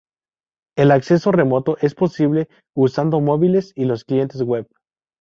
El 0.75 0.89
acceso 0.89 1.31
remoto 1.31 1.77
es 1.79 1.93
posible 1.93 2.49
usando 2.75 3.21
móviles 3.21 3.71
y 3.75 3.85
los 3.85 4.03
clientes 4.03 4.41
Web. 4.41 4.67